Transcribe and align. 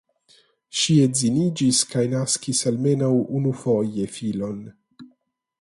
Ŝi 0.79 0.95
edziniĝis 1.01 1.83
kaj 1.93 2.05
naskis 2.15 2.63
almenaŭ 2.71 3.13
unufoje 3.41 4.09
filon. 4.19 4.61